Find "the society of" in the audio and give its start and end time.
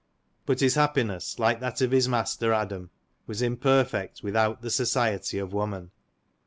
4.63-5.53